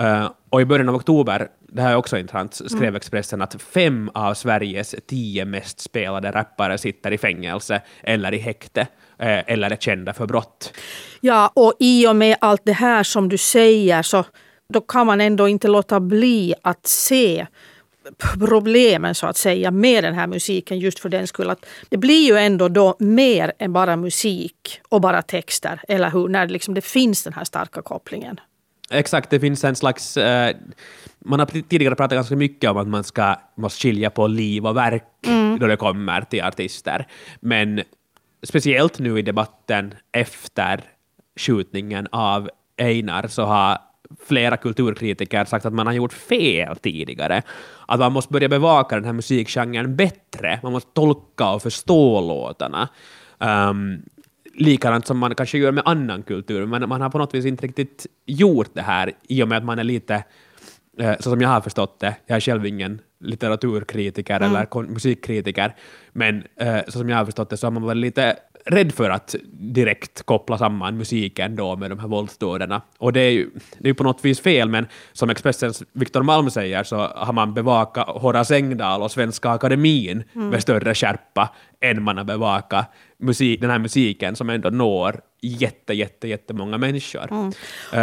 Uh, 0.00 0.30
och 0.50 0.60
i 0.60 0.64
början 0.64 0.88
av 0.88 0.94
oktober, 0.94 1.48
det 1.68 1.82
här 1.82 1.90
är 1.90 1.96
också 1.96 2.18
intressant, 2.18 2.54
skrev 2.54 2.82
mm. 2.82 2.96
Expressen 2.96 3.42
att 3.42 3.62
fem 3.62 4.10
av 4.14 4.34
Sveriges 4.34 4.94
tio 5.06 5.44
mest 5.44 5.80
spelade 5.80 6.30
rappare 6.30 6.78
sitter 6.78 7.12
i 7.12 7.18
fängelse 7.18 7.80
eller 8.02 8.34
i 8.34 8.38
häkte 8.38 8.80
uh, 8.80 9.52
eller 9.52 9.70
är 9.70 9.76
kända 9.76 10.12
för 10.12 10.26
brott. 10.26 10.72
Ja, 11.20 11.52
och 11.54 11.72
i 11.80 12.06
och 12.06 12.16
med 12.16 12.36
allt 12.40 12.62
det 12.64 12.72
här 12.72 13.02
som 13.02 13.28
du 13.28 13.38
säger 13.38 14.02
så 14.02 14.24
då 14.68 14.80
kan 14.80 15.06
man 15.06 15.20
ändå 15.20 15.48
inte 15.48 15.68
låta 15.68 16.00
bli 16.00 16.54
att 16.62 16.86
se 16.86 17.46
problemen 18.38 19.14
så 19.14 19.26
att 19.26 19.36
säga 19.36 19.70
med 19.70 20.04
den 20.04 20.14
här 20.14 20.26
musiken 20.26 20.78
just 20.78 20.98
för 20.98 21.08
den 21.08 21.26
skull 21.26 21.50
att 21.50 21.66
det 21.88 21.96
blir 21.96 22.26
ju 22.26 22.36
ändå 22.36 22.68
då 22.68 22.96
mer 22.98 23.52
än 23.58 23.72
bara 23.72 23.96
musik 23.96 24.80
och 24.88 25.00
bara 25.00 25.22
texter, 25.22 25.80
eller 25.88 26.10
hur? 26.10 26.28
När 26.28 26.46
det, 26.46 26.52
liksom, 26.52 26.74
det 26.74 26.84
finns 26.84 27.22
den 27.22 27.32
här 27.32 27.44
starka 27.44 27.82
kopplingen. 27.82 28.40
Exakt, 28.90 29.30
det 29.30 29.40
finns 29.40 29.64
en 29.64 29.76
slags... 29.76 30.16
Eh, 30.16 30.56
man 31.18 31.38
har 31.38 31.46
tidigare 31.46 31.94
pratat 31.94 32.16
ganska 32.16 32.36
mycket 32.36 32.70
om 32.70 32.76
att 32.76 32.88
man 32.88 33.04
ska, 33.04 33.34
måste 33.54 33.80
skilja 33.80 34.10
på 34.10 34.26
liv 34.26 34.66
och 34.66 34.76
verk 34.76 35.26
mm. 35.26 35.58
då 35.58 35.66
det 35.66 35.76
kommer 35.76 36.20
till 36.20 36.42
artister. 36.42 37.06
Men 37.40 37.82
speciellt 38.42 38.98
nu 38.98 39.18
i 39.18 39.22
debatten 39.22 39.94
efter 40.12 40.84
skjutningen 41.36 42.08
av 42.12 42.50
Einar 42.76 43.26
så 43.28 43.42
har 43.42 43.78
flera 44.26 44.56
kulturkritiker 44.56 45.44
sagt 45.44 45.66
att 45.66 45.72
man 45.72 45.86
har 45.86 45.94
gjort 45.94 46.12
fel 46.12 46.76
tidigare. 46.76 47.42
Att 47.88 48.00
man 48.00 48.12
måste 48.12 48.32
börja 48.32 48.48
bevaka 48.48 48.94
den 48.94 49.04
här 49.04 49.12
musikgenren 49.12 49.96
bättre. 49.96 50.60
Man 50.62 50.72
måste 50.72 50.90
tolka 50.92 51.50
och 51.50 51.62
förstå 51.62 52.20
låtarna. 52.20 52.88
Um, 53.38 54.02
likadant 54.56 55.06
som 55.06 55.18
man 55.18 55.34
kanske 55.34 55.58
gör 55.58 55.72
med 55.72 55.82
annan 55.86 56.22
kultur, 56.22 56.66
men 56.66 56.88
man 56.88 57.00
har 57.00 57.10
på 57.10 57.18
något 57.18 57.34
vis 57.34 57.46
inte 57.46 57.66
riktigt 57.66 58.06
gjort 58.26 58.70
det 58.72 58.82
här 58.82 59.12
i 59.28 59.42
och 59.42 59.48
med 59.48 59.58
att 59.58 59.64
man 59.64 59.78
är 59.78 59.84
lite, 59.84 60.24
eh, 60.98 61.14
så 61.20 61.30
som 61.30 61.40
jag 61.40 61.48
har 61.48 61.60
förstått 61.60 62.00
det, 62.00 62.16
jag 62.26 62.36
är 62.36 62.40
själv 62.40 62.66
ingen 62.66 63.00
litteraturkritiker 63.20 64.36
mm. 64.36 64.50
eller 64.50 64.82
musikkritiker, 64.82 65.74
men 66.12 66.44
eh, 66.56 66.80
så 66.84 66.98
som 66.98 67.08
jag 67.08 67.16
har 67.16 67.24
förstått 67.24 67.50
det 67.50 67.56
så 67.56 67.66
har 67.66 67.72
man 67.72 67.82
varit 67.82 67.96
lite 67.96 68.36
rädd 68.66 68.92
för 68.92 69.10
att 69.10 69.34
direkt 69.52 70.22
koppla 70.22 70.58
samman 70.58 70.96
musiken 70.96 71.56
då 71.56 71.76
med 71.76 71.90
de 71.90 71.98
här 71.98 72.08
våldsdåderna. 72.08 72.82
Och 72.98 73.12
det 73.12 73.20
är 73.20 73.30
ju 73.30 73.50
det 73.78 73.88
är 73.88 73.94
på 73.94 74.04
något 74.04 74.24
vis 74.24 74.40
fel, 74.40 74.68
men 74.68 74.86
som 75.12 75.30
Expressens 75.30 75.82
Viktor 75.92 76.22
Malm 76.22 76.50
säger 76.50 76.84
så 76.84 76.96
har 76.96 77.32
man 77.32 77.54
bevakat 77.54 78.08
Horace 78.08 78.56
Engdahl 78.56 79.02
och 79.02 79.10
Svenska 79.10 79.50
Akademin 79.50 80.24
mm. 80.34 80.48
med 80.48 80.62
större 80.62 80.94
skärpa 80.94 81.54
än 81.80 82.02
man 82.02 82.16
har 82.16 82.24
bevakat 82.24 82.92
musik, 83.18 83.60
den 83.60 83.70
här 83.70 83.78
musiken 83.78 84.36
som 84.36 84.50
ändå 84.50 84.70
når 84.70 85.20
jätte, 85.42 85.94
jätte, 85.94 86.28
jättemånga 86.28 86.78
människor. 86.78 87.28
Mm. 87.30 87.52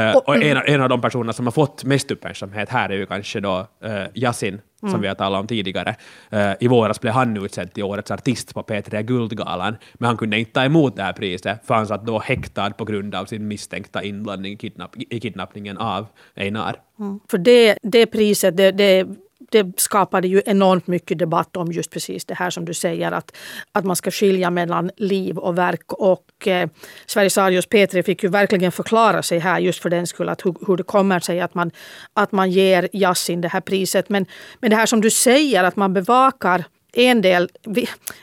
Uh, 0.09 0.15
och 0.15 0.35
en, 0.35 0.57
en 0.57 0.81
av 0.81 0.89
de 0.89 1.01
personerna 1.01 1.33
som 1.33 1.47
har 1.47 1.51
fått 1.51 1.83
mest 1.83 2.11
uppmärksamhet 2.11 2.69
här 2.69 2.89
är 2.89 2.97
ju 2.97 3.05
kanske 3.05 3.39
då 3.39 3.67
uh, 3.85 4.05
Yasin, 4.13 4.61
mm. 4.81 4.91
som 4.91 5.01
vi 5.01 5.07
har 5.07 5.15
talat 5.15 5.39
om 5.39 5.47
tidigare. 5.47 5.95
Uh, 6.33 6.53
I 6.59 6.67
våras 6.67 7.01
blev 7.01 7.13
han 7.13 7.45
utsedd 7.45 7.73
till 7.73 7.83
årets 7.83 8.11
artist 8.11 8.53
på 8.53 8.61
P3 8.61 9.01
Guldgalan, 9.01 9.75
men 9.93 10.07
han 10.07 10.17
kunde 10.17 10.39
inte 10.39 10.51
ta 10.51 10.63
emot 10.63 10.95
det 10.95 11.03
här 11.03 11.13
priset, 11.13 11.67
för 11.67 11.73
han 11.73 11.87
satt 11.87 12.05
då 12.05 12.19
häktad 12.19 12.69
på 12.69 12.85
grund 12.85 13.15
av 13.15 13.25
sin 13.25 13.47
misstänkta 13.47 14.03
inblandning 14.03 14.53
i, 14.53 14.57
kidnapp, 14.57 14.95
i 14.97 15.19
kidnappningen 15.19 15.77
av 15.77 16.07
Einar. 16.35 16.75
Mm. 16.99 17.19
För 17.31 17.37
det, 17.37 17.77
det 17.81 18.05
priset, 18.05 18.57
det, 18.57 18.71
det 18.71 19.07
det 19.51 19.79
skapade 19.79 20.27
ju 20.27 20.41
enormt 20.45 20.87
mycket 20.87 21.19
debatt 21.19 21.57
om 21.57 21.71
just 21.71 21.91
precis 21.91 22.25
det 22.25 22.33
här 22.33 22.49
som 22.49 22.65
du 22.65 22.73
säger 22.73 23.11
att, 23.11 23.35
att 23.71 23.85
man 23.85 23.95
ska 23.95 24.11
skilja 24.11 24.49
mellan 24.49 24.91
liv 24.97 25.37
och 25.37 25.57
verk. 25.57 25.93
Och 25.93 26.47
eh, 26.47 26.69
Sveriges 27.05 27.37
Radios 27.37 27.67
P3 27.67 28.03
fick 28.03 28.23
ju 28.23 28.29
verkligen 28.29 28.71
förklara 28.71 29.23
sig 29.23 29.39
här 29.39 29.59
just 29.59 29.81
för 29.81 29.89
den 29.89 30.07
skull 30.07 30.29
att 30.29 30.45
hur, 30.45 30.55
hur 30.67 30.77
det 30.77 30.83
kommer 30.83 31.19
sig 31.19 31.41
att 31.41 31.53
man, 31.53 31.71
att 32.13 32.31
man 32.31 32.51
ger 32.51 32.89
Yasin 32.93 33.41
det 33.41 33.47
här 33.47 33.61
priset. 33.61 34.09
Men, 34.09 34.25
men 34.59 34.69
det 34.69 34.75
här 34.75 34.85
som 34.85 35.01
du 35.01 35.09
säger 35.09 35.63
att 35.63 35.75
man 35.75 35.93
bevakar 35.93 36.63
en 36.93 37.21
del, 37.21 37.49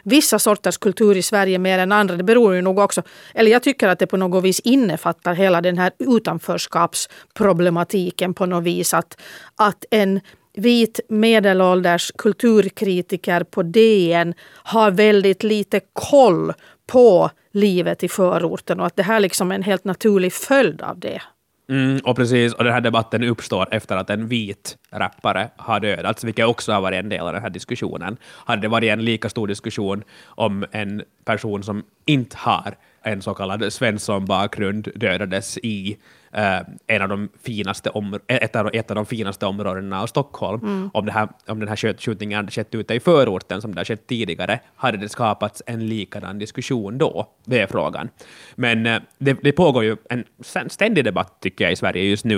vissa 0.03 0.39
sorters 0.39 0.79
kultur 0.79 1.17
i 1.17 1.23
Sverige 1.23 1.59
mer 1.59 1.79
än 1.79 1.93
andra. 1.93 2.17
Det 2.17 2.25
beror 2.25 2.55
ju 2.55 2.63
nog 2.63 2.79
också, 2.79 3.03
eller 3.35 3.51
jag 3.51 3.63
tycker 3.63 3.89
att 3.89 3.99
det 3.99 4.07
på 4.07 4.17
något 4.17 4.45
vis 4.45 4.61
innefattar 4.61 5.35
hela 5.35 5.61
den 5.61 5.79
här 5.79 5.93
utanförskapsproblematiken 5.99 8.35
på 8.35 8.47
något 8.47 8.65
vis. 8.65 8.95
Att, 8.95 9.21
att 9.57 9.85
en 9.91 10.21
vit 10.53 11.01
medelålders 11.09 12.13
kulturkritiker 12.19 13.45
på 13.45 13.63
DN 13.63 14.35
har 14.43 14.91
väldigt 14.91 15.43
lite 15.43 15.81
koll 15.93 16.53
på 16.87 17.31
livet 17.53 18.05
i 18.05 18.09
förorten 18.09 18.81
och 18.81 18.87
att 18.87 18.97
det 18.97 19.03
här 19.03 19.21
liksom 19.21 19.51
är 19.51 19.55
en 19.55 19.63
helt 19.63 19.85
naturlig 19.85 20.33
följd 20.33 20.83
av 20.83 20.99
det. 20.99 21.23
Mm, 21.71 22.01
och 22.05 22.17
precis, 22.17 22.55
och 22.55 22.65
den 22.65 22.73
här 22.73 22.81
debatten 22.81 23.25
uppstår 23.25 23.69
efter 23.71 23.97
att 23.97 24.11
en 24.11 24.29
vit 24.29 24.77
rappare 24.91 25.51
har 25.57 25.81
dödats, 25.81 26.25
vilket 26.25 26.47
också 26.47 26.73
har 26.73 26.81
varit 26.81 26.99
en 26.99 27.09
del 27.09 27.21
av 27.21 27.33
den 27.33 27.43
här 27.43 27.51
diskussionen. 27.51 28.17
Hade 28.25 28.63
det 28.63 28.69
varit 28.69 28.91
en 28.91 29.05
lika 29.05 29.29
stor 29.29 29.47
diskussion 29.47 30.03
om 30.25 30.67
en 30.73 31.03
person 31.25 31.63
som 31.63 31.85
inte 32.07 32.37
har 32.37 32.77
en 33.03 33.23
så 33.23 33.35
kallad 33.35 33.73
Svensson-bakgrund 33.73 34.89
dödades 34.95 35.59
i 35.59 35.99
Uh, 36.37 36.61
en 36.87 37.03
av 37.03 37.09
de 37.09 37.29
finaste 37.43 37.91
ett, 38.27 38.57
av, 38.57 38.71
ett 38.73 38.91
av 38.91 38.95
de 38.95 39.07
finaste 39.07 39.47
områdena 39.47 40.03
av 40.03 40.07
Stockholm. 40.07 40.63
Mm. 40.63 40.91
Om, 40.95 41.07
det 41.07 41.13
här, 41.13 41.29
om 41.47 41.59
den 41.59 41.69
här 41.69 41.77
skjutningen 41.77 42.37
hade 42.37 42.51
skett 42.51 42.75
ute 42.75 42.95
i 42.95 43.01
förorten, 43.01 43.63
som 43.63 43.75
det 43.75 43.81
har 43.81 43.85
skett 43.85 44.07
tidigare, 44.07 44.61
hade 44.77 44.99
det 44.99 45.09
skapats 45.09 45.63
en 45.67 45.87
likadan 45.87 46.39
diskussion 46.39 46.99
då? 46.99 47.29
Det 47.45 47.61
är 47.61 47.67
frågan. 47.67 48.09
Men 48.55 48.87
uh, 48.87 49.01
det, 49.19 49.37
det, 49.43 49.53
pågår 49.53 49.85
ju 49.85 49.97
en 50.11 50.25
ständig 50.69 51.05
debatt, 51.05 51.37
tycker 51.41 51.65
jag, 51.65 51.73
i 51.73 51.77
Sverige 51.77 52.03
just 52.03 52.25
nu. 52.25 52.37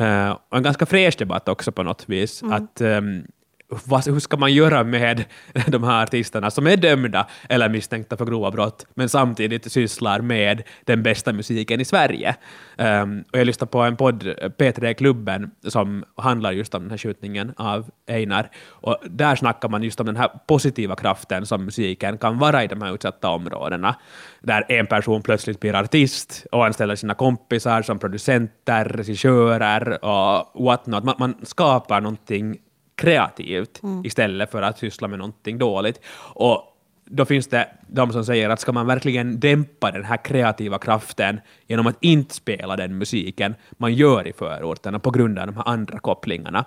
Uh, 0.00 0.30
och 0.48 0.56
en 0.56 0.62
ganska 0.62 0.86
fräsch 0.86 1.18
debatt 1.18 1.48
också 1.48 1.72
på 1.72 1.82
något 1.82 2.08
vis. 2.08 2.42
Mm. 2.42 2.54
Att 2.54 2.80
um, 2.80 3.24
vad, 3.68 4.06
hur 4.06 4.20
ska 4.20 4.36
man 4.36 4.52
göra 4.52 4.84
med 4.84 5.24
de 5.66 5.84
här 5.84 6.02
artisterna 6.02 6.50
som 6.50 6.66
är 6.66 6.76
dömda 6.76 7.26
eller 7.48 7.68
misstänkta 7.68 8.16
för 8.16 8.24
grova 8.24 8.50
brott, 8.50 8.86
men 8.94 9.08
samtidigt 9.08 9.72
sysslar 9.72 10.20
med 10.20 10.62
den 10.84 11.02
bästa 11.02 11.32
musiken 11.32 11.80
i 11.80 11.84
Sverige. 11.84 12.36
Um, 12.76 13.24
och 13.32 13.38
jag 13.38 13.46
lyssnade 13.46 13.70
på 13.70 13.80
en 13.80 13.96
podd, 13.96 14.22
P3-klubben, 14.58 15.50
som 15.62 16.04
handlar 16.16 16.52
just 16.52 16.74
om 16.74 16.82
den 16.82 16.90
här 16.90 16.98
skjutningen 16.98 17.52
av 17.56 17.90
Einar, 18.06 18.50
och 18.68 18.98
där 19.10 19.36
snackar 19.36 19.68
man 19.68 19.82
just 19.82 20.00
om 20.00 20.06
den 20.06 20.16
här 20.16 20.30
positiva 20.46 20.96
kraften 20.96 21.46
som 21.46 21.64
musiken 21.64 22.18
kan 22.18 22.38
vara 22.38 22.64
i 22.64 22.66
de 22.66 22.82
här 22.82 22.94
utsatta 22.94 23.28
områdena, 23.28 23.96
där 24.40 24.64
en 24.68 24.86
person 24.86 25.22
plötsligt 25.22 25.60
blir 25.60 25.74
artist 25.74 26.46
och 26.52 26.66
anställer 26.66 26.96
sina 26.96 27.14
kompisar 27.14 27.82
som 27.82 27.98
producenter, 27.98 28.84
regissörer 28.84 30.04
och 30.04 30.64
whatnot. 30.64 31.04
Man, 31.04 31.14
man 31.18 31.34
skapar 31.42 32.00
någonting 32.00 32.58
kreativt 32.98 33.82
mm. 33.82 34.04
istället 34.04 34.50
för 34.50 34.62
att 34.62 34.78
syssla 34.78 35.08
med 35.08 35.18
någonting 35.18 35.58
dåligt. 35.58 36.00
Och 36.34 36.74
då 37.04 37.24
finns 37.24 37.46
det 37.46 37.68
de 37.86 38.12
som 38.12 38.24
säger 38.24 38.50
att 38.50 38.60
ska 38.60 38.72
man 38.72 38.86
verkligen 38.86 39.40
dämpa 39.40 39.90
den 39.90 40.04
här 40.04 40.16
kreativa 40.16 40.78
kraften 40.78 41.40
genom 41.66 41.86
att 41.86 41.96
inte 42.00 42.34
spela 42.34 42.76
den 42.76 42.98
musiken 42.98 43.54
man 43.70 43.94
gör 43.94 44.26
i 44.26 44.32
förorterna 44.32 44.98
på 44.98 45.10
grund 45.10 45.38
av 45.38 45.46
de 45.46 45.56
här 45.56 45.68
andra 45.68 45.98
kopplingarna. 45.98 46.64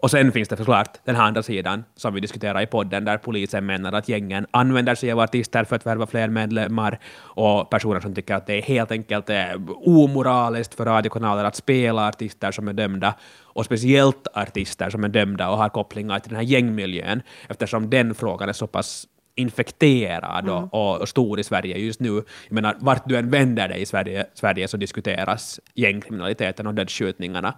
Och 0.00 0.10
sen 0.10 0.32
finns 0.32 0.48
det 0.48 0.56
såklart 0.56 0.98
den 1.04 1.16
här 1.16 1.22
andra 1.22 1.42
sidan 1.42 1.84
som 1.96 2.14
vi 2.14 2.20
diskuterar 2.20 2.62
i 2.62 2.66
podden 2.66 3.04
där 3.04 3.18
polisen 3.18 3.66
menar 3.66 3.92
att 3.92 4.08
gängen 4.08 4.46
använder 4.50 4.94
sig 4.94 5.12
av 5.12 5.20
artister 5.20 5.64
för 5.64 5.76
att 5.76 5.86
värva 5.86 6.06
fler 6.06 6.28
medlemmar 6.28 6.98
och 7.16 7.70
personer 7.70 8.00
som 8.00 8.14
tycker 8.14 8.34
att 8.34 8.46
det 8.46 8.54
är 8.54 8.62
helt 8.62 8.90
enkelt 8.90 9.30
är 9.30 9.56
omoraliskt 9.88 10.74
för 10.74 10.84
radiokanaler 10.84 11.44
att 11.44 11.56
spela 11.56 12.08
artister 12.08 12.50
som 12.52 12.68
är 12.68 12.72
dömda 12.72 13.14
och 13.42 13.64
speciellt 13.64 14.26
artister 14.34 14.90
som 14.90 15.04
är 15.04 15.08
dömda 15.08 15.50
och 15.50 15.58
har 15.58 15.68
kopplingar 15.68 16.18
till 16.18 16.30
den 16.30 16.36
här 16.36 16.46
gängmiljön 16.46 17.22
eftersom 17.48 17.90
den 17.90 18.14
frågan 18.14 18.48
är 18.48 18.52
så 18.52 18.66
pass 18.66 19.06
infekterad 19.34 20.48
mm. 20.48 20.64
och, 20.64 21.00
och, 21.00 21.08
stor 21.08 21.40
i 21.40 21.44
Sverige 21.44 21.78
just 21.78 22.00
nu. 22.00 22.14
Jag 22.48 22.52
menar, 22.54 22.76
vart 22.80 23.08
du 23.08 23.16
än 23.16 23.30
vänder 23.30 23.68
dig 23.68 23.82
i 23.82 23.86
Sverige, 23.86 24.26
Sverige 24.34 24.68
så 24.68 24.76
diskuteras 24.76 25.60
gängkriminaliteten 25.74 26.66
och 26.66 26.74
dödsskjutningarna. 26.74 27.54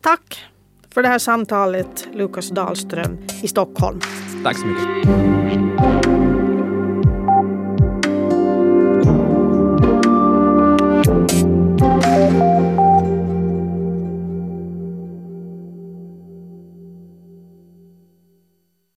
Tack 0.00 0.44
för 0.94 1.02
det 1.02 1.08
här 1.08 1.18
samtalet, 1.18 2.08
Lukas 2.12 2.50
Dahlström 2.50 3.18
i 3.42 3.48
Stockholm. 3.48 4.00
Tack 4.44 4.56
så 4.58 4.66
mycket. 4.66 6.17